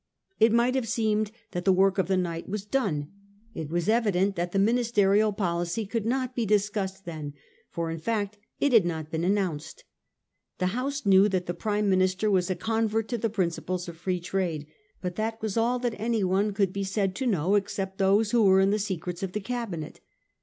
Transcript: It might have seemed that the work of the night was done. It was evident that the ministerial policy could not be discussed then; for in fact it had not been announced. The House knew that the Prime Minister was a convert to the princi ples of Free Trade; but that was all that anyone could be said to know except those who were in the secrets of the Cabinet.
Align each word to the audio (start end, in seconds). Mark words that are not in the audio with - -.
It 0.39 0.51
might 0.51 0.73
have 0.73 0.87
seemed 0.87 1.31
that 1.51 1.63
the 1.63 1.71
work 1.71 1.99
of 1.99 2.07
the 2.07 2.17
night 2.17 2.49
was 2.49 2.65
done. 2.65 3.11
It 3.53 3.69
was 3.69 3.87
evident 3.87 4.35
that 4.35 4.51
the 4.51 4.57
ministerial 4.57 5.31
policy 5.31 5.85
could 5.85 6.07
not 6.07 6.35
be 6.35 6.43
discussed 6.43 7.05
then; 7.05 7.35
for 7.69 7.91
in 7.91 7.99
fact 7.99 8.39
it 8.59 8.73
had 8.73 8.83
not 8.83 9.11
been 9.11 9.23
announced. 9.23 9.83
The 10.57 10.73
House 10.73 11.05
knew 11.05 11.29
that 11.29 11.45
the 11.45 11.53
Prime 11.53 11.87
Minister 11.87 12.31
was 12.31 12.49
a 12.49 12.55
convert 12.55 13.09
to 13.09 13.17
the 13.19 13.29
princi 13.29 13.63
ples 13.63 13.87
of 13.87 13.95
Free 13.95 14.19
Trade; 14.19 14.65
but 15.03 15.17
that 15.17 15.39
was 15.39 15.55
all 15.55 15.77
that 15.77 15.93
anyone 15.99 16.51
could 16.55 16.73
be 16.73 16.83
said 16.83 17.13
to 17.17 17.27
know 17.27 17.53
except 17.53 17.99
those 17.99 18.31
who 18.31 18.41
were 18.43 18.59
in 18.59 18.71
the 18.71 18.79
secrets 18.79 19.21
of 19.21 19.33
the 19.33 19.39
Cabinet. 19.39 19.99